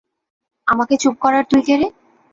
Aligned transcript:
আমাকে 0.67 0.93
চুপ 0.97 1.15
করার 1.23 1.43
তুই 1.49 1.61
কে 1.67 1.75
রে? 1.79 1.87